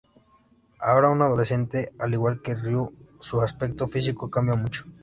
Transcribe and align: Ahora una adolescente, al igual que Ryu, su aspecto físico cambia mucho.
Ahora 0.79 1.11
una 1.11 1.25
adolescente, 1.25 1.91
al 1.99 2.13
igual 2.13 2.41
que 2.41 2.55
Ryu, 2.55 2.91
su 3.19 3.39
aspecto 3.39 3.87
físico 3.87 4.31
cambia 4.31 4.55
mucho. 4.55 4.85